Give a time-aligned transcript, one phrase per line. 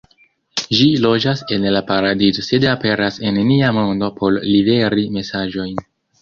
[0.77, 5.87] Ĝi loĝas en la paradizo sed aperas en nia mondo por liveri mesaĝojn.